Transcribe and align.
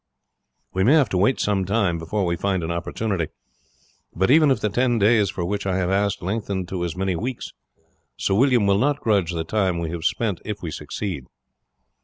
We 0.73 0.83
may 0.83 0.93
have 0.93 1.09
to 1.09 1.17
wait 1.19 1.39
some 1.39 1.63
time 1.63 1.99
before 1.99 2.25
we 2.25 2.35
find 2.35 2.63
an 2.63 2.71
opportunity; 2.71 3.27
but 4.15 4.31
even 4.31 4.49
if 4.49 4.59
the 4.59 4.69
ten 4.69 4.97
days 4.97 5.29
for 5.29 5.45
which 5.45 5.67
I 5.67 5.77
have 5.77 5.91
asked, 5.91 6.23
lengthen 6.23 6.65
to 6.69 6.83
as 6.83 6.95
many 6.95 7.15
weeks, 7.15 7.53
Sir 8.17 8.33
William 8.33 8.65
will 8.65 8.79
not 8.79 8.99
grudge 9.01 9.31
the 9.31 9.43
time 9.43 9.77
we 9.77 9.91
have 9.91 10.03
spent 10.05 10.41
if 10.43 10.63
we 10.63 10.71
succeed. 10.71 11.25